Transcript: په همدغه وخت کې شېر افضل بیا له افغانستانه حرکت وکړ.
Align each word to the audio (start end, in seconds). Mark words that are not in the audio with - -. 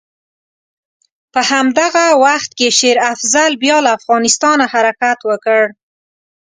په 1.33 1.41
همدغه 1.49 2.05
وخت 2.25 2.49
کې 2.57 2.67
شېر 2.77 2.97
افضل 3.13 3.51
بیا 3.63 3.77
له 3.85 3.89
افغانستانه 3.97 4.65
حرکت 4.73 5.19
وکړ. 5.29 5.61